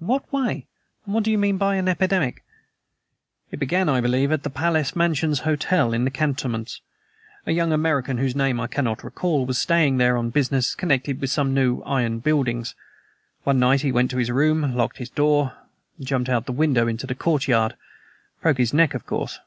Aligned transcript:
"In 0.00 0.08
what 0.08 0.32
way? 0.32 0.66
And 1.06 1.14
what 1.14 1.22
do 1.22 1.30
you 1.30 1.38
mean 1.38 1.56
by 1.56 1.76
an 1.76 1.86
epidemic?" 1.86 2.42
"It 3.52 3.60
began, 3.60 3.88
I 3.88 4.00
believe, 4.00 4.32
at 4.32 4.42
the 4.42 4.50
Palace 4.50 4.96
Mansions 4.96 5.38
Hotel, 5.42 5.92
in 5.92 6.02
the 6.02 6.10
cantonments. 6.10 6.80
A 7.46 7.52
young 7.52 7.70
American, 7.72 8.18
whose 8.18 8.34
name 8.34 8.58
I 8.60 8.66
cannot 8.66 9.04
recall, 9.04 9.46
was 9.46 9.56
staying 9.60 9.98
there 9.98 10.16
on 10.16 10.30
business 10.30 10.74
connected 10.74 11.20
with 11.20 11.30
some 11.30 11.54
new 11.54 11.80
iron 11.82 12.18
buildings. 12.18 12.74
One 13.44 13.60
night 13.60 13.82
he 13.82 13.92
went 13.92 14.10
to 14.10 14.16
his 14.16 14.32
room, 14.32 14.74
locked 14.74 14.98
the 14.98 15.06
door, 15.14 15.52
and 15.96 16.04
jumped 16.04 16.28
out 16.28 16.38
of 16.42 16.46
the 16.46 16.52
window 16.58 16.88
into 16.88 17.06
the 17.06 17.14
courtyard. 17.14 17.76
Broke 18.42 18.58
his 18.58 18.74
neck, 18.74 18.94
of 18.94 19.06
course." 19.06 19.38